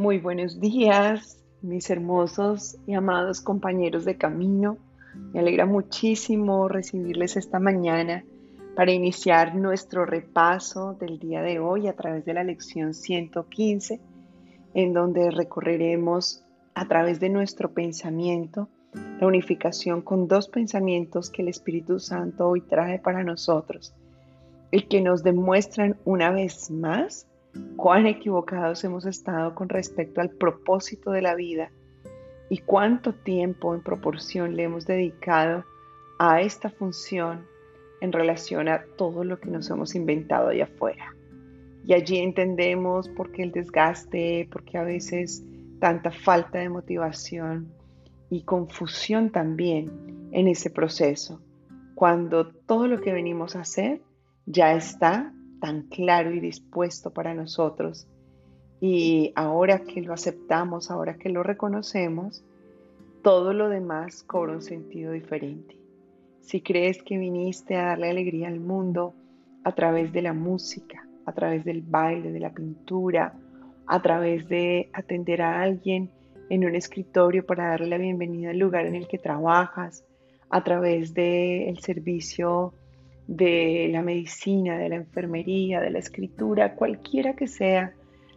Muy 0.00 0.16
buenos 0.16 0.60
días, 0.60 1.44
mis 1.60 1.90
hermosos 1.90 2.78
y 2.86 2.94
amados 2.94 3.42
compañeros 3.42 4.06
de 4.06 4.16
camino. 4.16 4.78
Me 5.34 5.40
alegra 5.40 5.66
muchísimo 5.66 6.68
recibirles 6.68 7.36
esta 7.36 7.60
mañana 7.60 8.24
para 8.74 8.92
iniciar 8.92 9.54
nuestro 9.54 10.06
repaso 10.06 10.94
del 10.94 11.18
día 11.18 11.42
de 11.42 11.58
hoy 11.58 11.86
a 11.86 11.96
través 11.96 12.24
de 12.24 12.32
la 12.32 12.44
lección 12.44 12.94
115, 12.94 14.00
en 14.72 14.94
donde 14.94 15.30
recorreremos 15.30 16.46
a 16.74 16.88
través 16.88 17.20
de 17.20 17.28
nuestro 17.28 17.74
pensamiento 17.74 18.70
la 19.20 19.26
unificación 19.26 20.00
con 20.00 20.28
dos 20.28 20.48
pensamientos 20.48 21.28
que 21.28 21.42
el 21.42 21.48
Espíritu 21.48 21.98
Santo 21.98 22.48
hoy 22.48 22.62
trae 22.62 23.00
para 23.00 23.22
nosotros 23.22 23.94
y 24.70 24.80
que 24.84 25.02
nos 25.02 25.22
demuestran 25.22 25.98
una 26.06 26.30
vez 26.30 26.70
más 26.70 27.26
cuán 27.76 28.06
equivocados 28.06 28.84
hemos 28.84 29.06
estado 29.06 29.54
con 29.54 29.68
respecto 29.68 30.20
al 30.20 30.30
propósito 30.30 31.10
de 31.10 31.22
la 31.22 31.34
vida 31.34 31.70
y 32.48 32.58
cuánto 32.58 33.14
tiempo 33.14 33.74
en 33.74 33.82
proporción 33.82 34.56
le 34.56 34.64
hemos 34.64 34.86
dedicado 34.86 35.64
a 36.18 36.40
esta 36.40 36.68
función 36.68 37.46
en 38.00 38.12
relación 38.12 38.68
a 38.68 38.84
todo 38.96 39.24
lo 39.24 39.40
que 39.40 39.50
nos 39.50 39.70
hemos 39.70 39.94
inventado 39.94 40.48
allá 40.48 40.64
afuera. 40.64 41.14
Y 41.86 41.94
allí 41.94 42.18
entendemos 42.18 43.08
por 43.08 43.32
qué 43.32 43.42
el 43.42 43.52
desgaste, 43.52 44.48
por 44.50 44.64
qué 44.64 44.78
a 44.78 44.84
veces 44.84 45.42
tanta 45.80 46.10
falta 46.10 46.58
de 46.58 46.68
motivación 46.68 47.72
y 48.28 48.42
confusión 48.42 49.30
también 49.30 50.28
en 50.32 50.46
ese 50.46 50.70
proceso, 50.70 51.40
cuando 51.94 52.48
todo 52.52 52.86
lo 52.86 53.00
que 53.00 53.12
venimos 53.12 53.56
a 53.56 53.60
hacer 53.60 54.02
ya 54.46 54.74
está 54.74 55.32
tan 55.60 55.82
claro 55.82 56.32
y 56.32 56.40
dispuesto 56.40 57.10
para 57.10 57.34
nosotros. 57.34 58.06
Y 58.80 59.32
ahora 59.36 59.80
que 59.80 60.00
lo 60.00 60.12
aceptamos, 60.14 60.90
ahora 60.90 61.14
que 61.14 61.28
lo 61.28 61.42
reconocemos, 61.42 62.42
todo 63.22 63.52
lo 63.52 63.68
demás 63.68 64.22
cobra 64.22 64.54
un 64.54 64.62
sentido 64.62 65.12
diferente. 65.12 65.76
Si 66.40 66.62
crees 66.62 67.02
que 67.02 67.18
viniste 67.18 67.76
a 67.76 67.86
darle 67.86 68.10
alegría 68.10 68.48
al 68.48 68.60
mundo 68.60 69.14
a 69.62 69.72
través 69.72 70.12
de 70.12 70.22
la 70.22 70.32
música, 70.32 71.06
a 71.26 71.32
través 71.32 71.64
del 71.64 71.82
baile, 71.82 72.32
de 72.32 72.40
la 72.40 72.52
pintura, 72.52 73.34
a 73.86 74.02
través 74.02 74.48
de 74.48 74.88
atender 74.92 75.42
a 75.42 75.60
alguien 75.60 76.10
en 76.48 76.64
un 76.64 76.74
escritorio 76.74 77.44
para 77.44 77.68
darle 77.68 77.88
la 77.88 77.98
bienvenida 77.98 78.50
al 78.50 78.58
lugar 78.58 78.86
en 78.86 78.94
el 78.94 79.06
que 79.06 79.18
trabajas, 79.18 80.04
a 80.48 80.64
través 80.64 81.14
del 81.14 81.78
servicio 81.78 82.74
de 83.30 83.88
la 83.92 84.02
medicina, 84.02 84.76
de 84.76 84.88
la 84.88 84.96
enfermería, 84.96 85.80
de 85.80 85.90
la 85.90 86.00
escritura, 86.00 86.74
cualquiera 86.74 87.36
que 87.36 87.46
sea 87.46 87.94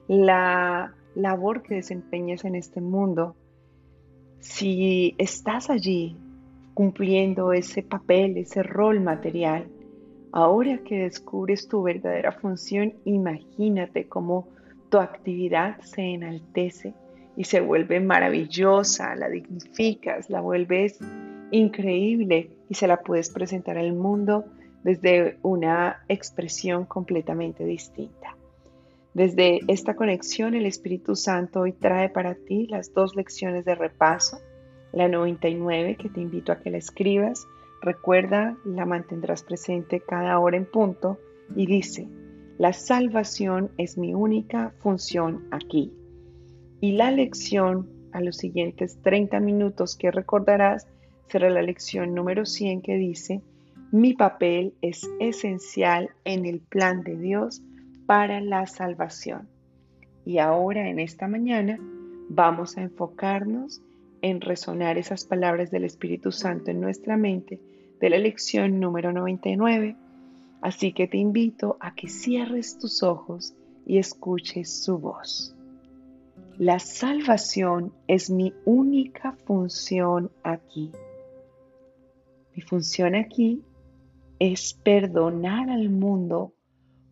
la 0.07 0.93
labor 1.15 1.63
que 1.63 1.75
desempeñes 1.75 2.45
en 2.45 2.53
este 2.53 2.79
mundo, 2.79 3.35
si 4.39 5.15
estás 5.17 5.71
allí 5.71 6.15
cumpliendo 6.75 7.53
ese 7.53 7.81
papel, 7.81 8.37
ese 8.37 8.61
rol 8.61 8.99
material, 8.99 9.67
ahora 10.31 10.77
que 10.83 10.99
descubres 10.99 11.67
tu 11.67 11.81
verdadera 11.81 12.31
función, 12.31 12.93
imagínate 13.03 14.07
cómo 14.07 14.47
tu 14.89 14.99
actividad 14.99 15.79
se 15.81 16.01
enaltece 16.01 16.93
y 17.35 17.45
se 17.45 17.61
vuelve 17.61 17.99
maravillosa, 17.99 19.15
la 19.15 19.27
dignificas, 19.27 20.29
la 20.29 20.39
vuelves 20.39 20.99
increíble 21.49 22.51
y 22.69 22.75
se 22.75 22.85
la 22.85 23.01
puedes 23.01 23.31
presentar 23.31 23.79
al 23.79 23.93
mundo 23.93 24.45
desde 24.83 25.37
una 25.41 26.03
expresión 26.07 26.85
completamente 26.85 27.65
distinta. 27.65 28.35
Desde 29.13 29.59
esta 29.67 29.95
conexión, 29.95 30.55
el 30.55 30.65
Espíritu 30.65 31.15
Santo 31.15 31.61
hoy 31.61 31.71
trae 31.71 32.09
para 32.09 32.35
ti 32.35 32.67
las 32.67 32.93
dos 32.93 33.15
lecciones 33.15 33.63
de 33.63 33.75
repaso, 33.75 34.39
la 34.91 35.07
99 35.07 35.95
que 35.95 36.09
te 36.09 36.21
invito 36.21 36.51
a 36.51 36.59
que 36.59 36.71
la 36.71 36.77
escribas, 36.77 37.45
recuerda, 37.81 38.57
la 38.65 38.85
mantendrás 38.85 39.43
presente 39.43 39.99
cada 39.99 40.39
hora 40.39 40.57
en 40.57 40.65
punto 40.65 41.19
y 41.55 41.65
dice, 41.67 42.07
la 42.57 42.73
salvación 42.73 43.71
es 43.77 43.97
mi 43.97 44.13
única 44.13 44.73
función 44.79 45.47
aquí. 45.51 45.93
Y 46.81 46.93
la 46.93 47.11
lección 47.11 47.89
a 48.13 48.21
los 48.21 48.37
siguientes 48.37 48.99
30 49.01 49.39
minutos 49.39 49.95
que 49.95 50.11
recordarás 50.11 50.87
será 51.27 51.49
la 51.49 51.61
lección 51.61 52.13
número 52.13 52.45
100 52.45 52.81
que 52.81 52.95
dice, 52.95 53.41
mi 53.93 54.15
papel 54.15 54.73
es 54.81 55.07
esencial 55.19 56.09
en 56.25 56.47
el 56.47 56.61
plan 56.61 57.03
de 57.03 57.15
Dios 57.15 57.61
para 58.07 58.41
la 58.41 58.65
salvación. 58.65 59.47
Y 60.25 60.39
ahora, 60.39 60.89
en 60.89 60.97
esta 60.97 61.27
mañana, 61.27 61.77
vamos 62.27 62.75
a 62.75 62.81
enfocarnos 62.81 63.83
en 64.23 64.41
resonar 64.41 64.97
esas 64.97 65.25
palabras 65.25 65.69
del 65.69 65.83
Espíritu 65.83 66.31
Santo 66.31 66.71
en 66.71 66.81
nuestra 66.81 67.17
mente 67.17 67.59
de 67.99 68.09
la 68.09 68.17
lección 68.17 68.79
número 68.79 69.11
99. 69.13 69.95
Así 70.61 70.91
que 70.91 71.07
te 71.07 71.17
invito 71.17 71.77
a 71.79 71.93
que 71.93 72.09
cierres 72.09 72.79
tus 72.79 73.03
ojos 73.03 73.53
y 73.85 73.99
escuches 73.99 74.73
su 74.73 74.97
voz. 74.97 75.55
La 76.57 76.79
salvación 76.79 77.93
es 78.07 78.31
mi 78.31 78.55
única 78.65 79.33
función 79.45 80.31
aquí. 80.41 80.91
Mi 82.55 82.63
función 82.63 83.13
aquí 83.13 83.61
es 84.51 84.73
perdonar 84.73 85.69
al 85.69 85.89
mundo 85.89 86.53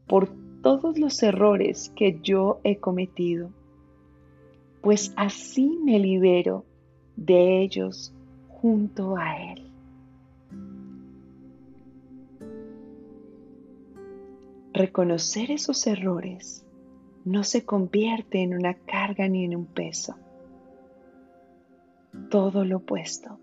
por 0.05 0.27
todos 0.61 0.99
los 0.99 1.23
errores 1.23 1.89
que 1.95 2.19
yo 2.21 2.59
he 2.65 2.75
cometido, 2.75 3.51
pues 4.81 5.13
así 5.15 5.79
me 5.81 5.97
libero 5.97 6.65
de 7.15 7.61
ellos 7.61 8.13
junto 8.49 9.15
a 9.15 9.53
Él. 9.53 9.71
Reconocer 14.73 15.51
esos 15.51 15.87
errores 15.87 16.65
no 17.23 17.45
se 17.45 17.63
convierte 17.63 18.43
en 18.43 18.55
una 18.55 18.73
carga 18.73 19.29
ni 19.29 19.45
en 19.45 19.55
un 19.55 19.67
peso. 19.67 20.15
Todo 22.29 22.65
lo 22.65 22.77
opuesto 22.77 23.39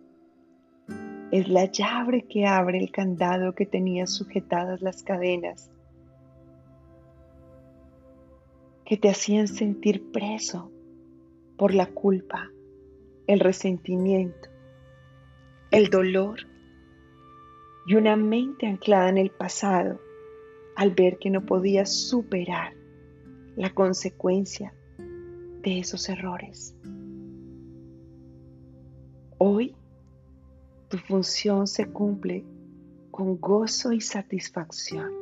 es 1.30 1.48
la 1.48 1.66
llave 1.66 2.22
que 2.22 2.46
abre 2.46 2.78
el 2.78 2.90
candado 2.90 3.54
que 3.54 3.66
tenía 3.66 4.06
sujetadas 4.06 4.80
las 4.80 5.02
cadenas, 5.02 5.70
que 8.86 8.96
te 8.96 9.10
hacían 9.10 9.48
sentir 9.48 10.10
preso 10.10 10.72
por 11.58 11.74
la 11.74 11.86
culpa, 11.86 12.50
el 13.26 13.40
resentimiento, 13.40 14.48
el 15.70 15.90
dolor 15.90 16.40
y 17.86 17.94
una 17.94 18.16
mente 18.16 18.66
anclada 18.66 19.10
en 19.10 19.18
el 19.18 19.30
pasado 19.30 20.00
al 20.76 20.92
ver 20.92 21.18
que 21.18 21.28
no 21.28 21.44
podías 21.44 21.92
superar 21.92 22.72
la 23.56 23.74
consecuencia 23.74 24.72
de 24.96 25.80
esos 25.80 26.08
errores. 26.08 26.74
Hoy 29.36 29.74
tu 30.88 30.98
función 30.98 31.66
se 31.66 31.86
cumple 31.86 32.44
con 33.10 33.38
gozo 33.40 33.92
y 33.92 34.00
satisfacción, 34.00 35.12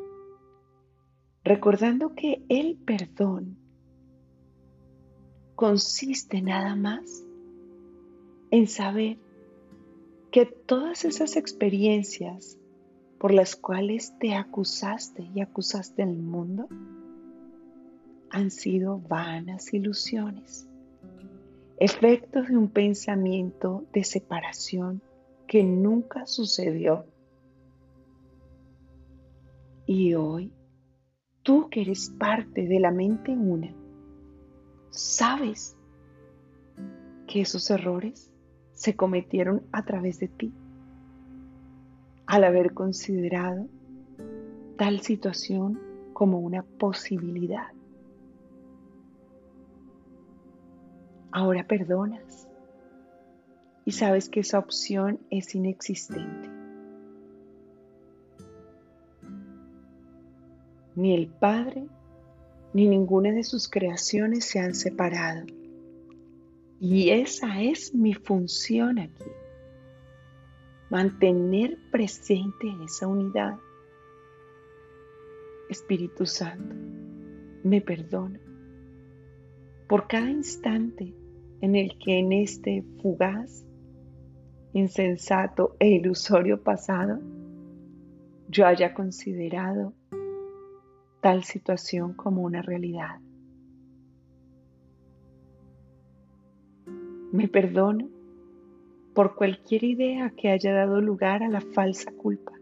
recordando 1.43 2.15
que 2.15 2.45
el 2.49 2.77
perdón 2.77 3.57
consiste 5.57 6.43
nada 6.43 6.77
más 6.77 7.25
en 8.51 8.69
saber 8.69 9.19
que 10.31 10.47
todas 10.47 11.05
esas 11.05 11.37
experiencias 11.37 12.59
por 13.19 13.33
las 13.33 13.57
cuales 13.57 14.13
te 14.19 14.35
acusaste 14.35 15.29
y 15.35 15.41
acusaste 15.41 16.03
al 16.03 16.17
mundo 16.17 16.69
han 18.31 18.51
sido 18.51 18.99
vanas 18.99 19.73
ilusiones, 19.73 20.69
efectos 21.79 22.49
de 22.49 22.57
un 22.57 22.69
pensamiento 22.69 23.85
de 23.93 24.05
separación 24.05 25.01
que 25.47 25.63
nunca 25.63 26.27
sucedió. 26.27 27.07
Y 29.87 30.15
hoy, 30.15 30.53
tú 31.43 31.69
que 31.71 31.83
eres 31.83 32.11
parte 32.11 32.67
de 32.67 32.81
la 32.81 32.91
mente 32.91 33.31
una, 33.31 33.73
sabes 34.91 35.77
que 37.27 37.43
esos 37.43 37.71
errores 37.71 38.33
se 38.73 38.97
cometieron 38.97 39.63
a 39.73 39.85
través 39.85 40.19
de 40.19 40.29
ti, 40.29 40.53
al 42.27 42.45
haber 42.45 42.75
considerado 42.75 43.69
tal 44.77 45.01
situación 45.01 45.81
como 46.13 46.41
una 46.41 46.63
posibilidad. 46.63 47.69
Ahora 51.31 51.67
perdonas 51.67 52.49
y 53.87 53.93
sabes 53.93 54.29
que 54.29 54.41
esa 54.41 54.59
opción 54.59 55.21
es 55.31 55.55
inexistente. 55.55 56.51
Ni 60.97 61.15
el 61.15 61.29
Padre 61.29 61.87
ni 62.75 62.89
ninguna 62.89 63.31
de 63.31 63.45
sus 63.45 63.69
creaciones 63.71 64.45
se 64.45 64.59
han 64.59 64.75
separado, 64.75 65.47
Y 66.79 67.09
esa 67.09 67.63
es 67.63 67.95
mi 67.95 68.13
función 68.13 68.99
aquí. 68.99 69.31
Mantener 70.91 71.79
presente 71.91 72.67
esa 72.85 73.07
unidad. 73.07 73.57
Espíritu 75.71 76.27
Santo, 76.27 76.77
me 77.65 77.81
perdono 77.81 78.39
por 79.89 80.07
cada 80.07 80.29
instante 80.29 81.15
en 81.61 81.77
el 81.77 81.97
que 81.99 82.19
en 82.19 82.33
este 82.33 82.85
fugaz, 83.01 83.66
insensato 84.77 85.75
e 85.81 85.89
ilusorio 85.89 86.63
pasado 86.63 87.19
yo 88.47 88.67
haya 88.67 88.93
considerado 88.93 89.95
tal 91.23 91.45
situación 91.45 92.13
como 92.13 92.43
una 92.43 92.61
realidad. 92.61 93.19
Me 97.33 97.49
perdono 97.49 98.07
por 99.15 99.35
cualquier 99.35 99.83
idea 99.85 100.31
que 100.37 100.51
haya 100.51 100.75
dado 100.75 101.01
lugar 101.01 101.43
a 101.43 101.49
la 101.49 101.63
falsa 101.63 102.13
culpa, 102.13 102.53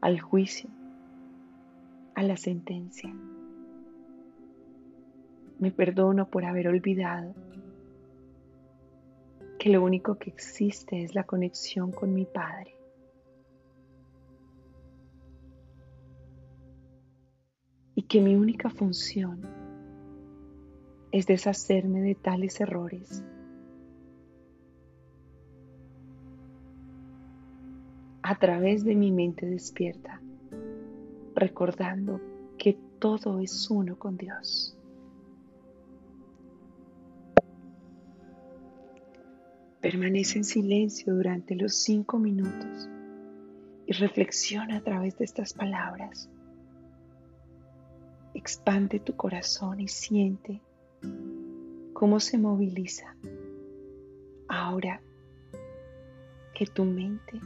al 0.00 0.20
juicio, 0.20 0.68
a 2.16 2.24
la 2.24 2.36
sentencia. 2.36 3.14
Me 5.60 5.70
perdono 5.70 6.28
por 6.28 6.44
haber 6.44 6.66
olvidado 6.66 7.34
que 9.66 9.72
lo 9.72 9.82
único 9.82 10.14
que 10.14 10.30
existe 10.30 11.02
es 11.02 11.16
la 11.16 11.24
conexión 11.24 11.90
con 11.90 12.14
mi 12.14 12.24
Padre. 12.24 12.76
Y 17.96 18.02
que 18.02 18.20
mi 18.20 18.36
única 18.36 18.70
función 18.70 19.40
es 21.10 21.26
deshacerme 21.26 22.00
de 22.00 22.14
tales 22.14 22.60
errores. 22.60 23.24
a 28.22 28.36
través 28.40 28.84
de 28.84 28.96
mi 28.96 29.12
mente 29.12 29.46
despierta, 29.46 30.20
recordando 31.34 32.20
que 32.58 32.76
todo 32.98 33.38
es 33.38 33.70
uno 33.70 33.96
con 33.96 34.16
Dios. 34.16 34.75
Permanece 39.86 40.38
en 40.38 40.44
silencio 40.44 41.14
durante 41.14 41.54
los 41.54 41.76
cinco 41.76 42.18
minutos 42.18 42.88
y 43.86 43.92
reflexiona 43.92 44.78
a 44.78 44.80
través 44.80 45.16
de 45.16 45.24
estas 45.24 45.52
palabras. 45.52 46.28
Expande 48.34 48.98
tu 48.98 49.14
corazón 49.14 49.78
y 49.78 49.86
siente 49.86 50.60
cómo 51.92 52.18
se 52.18 52.36
moviliza 52.36 53.14
ahora 54.48 55.00
que 56.52 56.66
tu 56.66 56.84
mente 56.84 57.38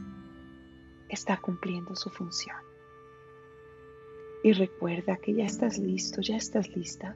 está 1.09 1.37
cumpliendo 1.37 1.95
su 1.95 2.09
función. 2.09 2.57
Y 4.43 4.53
recuerda 4.53 5.17
que 5.17 5.35
ya 5.35 5.45
estás 5.45 5.77
listo, 5.77 6.21
ya 6.21 6.37
estás 6.37 6.75
lista 6.75 7.15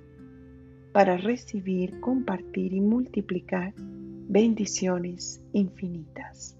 para 0.93 1.17
recibir, 1.17 1.99
compartir 1.99 2.73
y 2.73 2.81
multiplicar 2.81 3.73
bendiciones 4.27 5.41
infinitas. 5.53 6.57